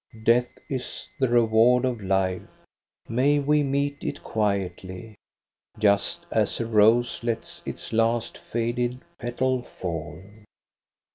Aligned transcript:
Death 0.23 0.57
is 0.67 1.09
the 1.19 1.29
reward 1.29 1.85
of 1.85 2.01
life; 2.01 2.41
may 3.07 3.37
we 3.37 3.61
meet 3.61 4.03
it 4.03 4.23
quietly, 4.23 5.13
Just 5.77 6.25
as 6.31 6.59
a 6.59 6.65
rose 6.65 7.23
lets 7.23 7.61
its 7.67 7.93
last 7.93 8.35
faded 8.35 8.99
petal 9.19 9.61
fall. 9.61 10.23